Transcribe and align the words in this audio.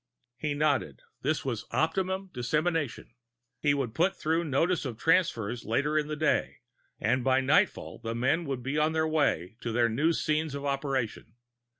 _He 0.35 0.55
nodded. 0.55 1.03
That 1.21 1.45
was 1.45 1.67
optimum 1.69 2.31
dissemination; 2.33 3.13
he 3.59 3.75
would 3.75 3.93
put 3.93 4.15
through 4.15 4.45
notice 4.45 4.83
of 4.83 4.97
the 4.97 5.03
transfers 5.03 5.63
later 5.63 5.95
in 5.95 6.07
the 6.07 6.15
day, 6.15 6.61
and 6.99 7.23
by 7.23 7.39
nightfall 7.39 7.99
the 7.99 8.15
men 8.15 8.45
would 8.45 8.63
be 8.63 8.79
on 8.79 8.93
their 8.93 9.07
way 9.07 9.57
to 9.61 9.71
their 9.71 9.89
new 9.89 10.11
scenes 10.11 10.55
of 10.55 10.65
operation. 10.65 11.35